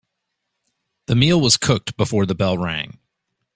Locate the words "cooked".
1.57-1.95